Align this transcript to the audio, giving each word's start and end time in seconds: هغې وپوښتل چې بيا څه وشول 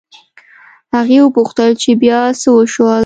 هغې 0.95 1.17
وپوښتل 1.21 1.69
چې 1.81 1.89
بيا 2.01 2.19
څه 2.41 2.49
وشول 2.55 2.99